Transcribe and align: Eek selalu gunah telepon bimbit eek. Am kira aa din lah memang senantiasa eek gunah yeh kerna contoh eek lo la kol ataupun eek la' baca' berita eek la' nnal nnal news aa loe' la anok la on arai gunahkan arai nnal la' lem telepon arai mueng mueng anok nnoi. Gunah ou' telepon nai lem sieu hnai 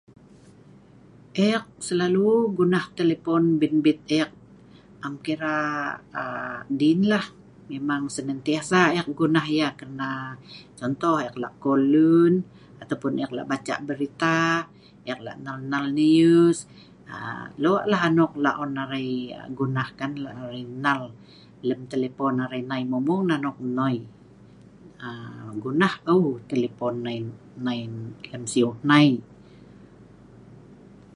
Eek 1.49 1.65
selalu 1.87 2.27
gunah 2.59 2.85
telepon 2.97 3.43
bimbit 3.61 3.99
eek. 4.19 4.29
Am 5.05 5.13
kira 5.25 5.53
aa 6.21 6.57
din 6.79 6.99
lah 7.11 7.25
memang 7.71 8.03
senantiasa 8.15 8.79
eek 8.97 9.07
gunah 9.19 9.47
yeh 9.57 9.71
kerna 9.79 10.11
contoh 10.79 11.15
eek 11.23 11.35
lo 11.37 11.41
la 11.43 11.49
kol 11.63 11.93
ataupun 12.83 13.11
eek 13.21 13.31
la' 13.37 13.49
baca' 13.51 13.83
berita 13.89 14.37
eek 15.09 15.19
la' 15.25 15.37
nnal 15.39 15.57
nnal 15.67 15.85
news 15.99 16.57
aa 17.13 17.43
loe' 17.63 17.87
la 17.91 17.97
anok 18.07 18.31
la 18.43 18.51
on 18.63 18.73
arai 18.83 19.09
gunahkan 19.59 20.11
arai 20.41 20.61
nnal 20.83 21.01
la' 21.07 21.15
lem 21.67 21.81
telepon 21.91 22.35
arai 22.43 22.61
mueng 22.89 23.03
mueng 23.07 23.23
anok 23.37 23.57
nnoi. 23.67 23.97
Gunah 25.63 25.93
ou' 26.13 26.31
telepon 26.51 26.95
nai 27.05 27.17
lem 28.31 28.43
sieu 28.51 28.69
hnai 28.81 29.09